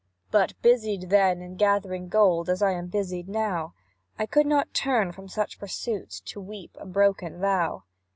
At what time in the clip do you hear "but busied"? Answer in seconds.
0.31-1.11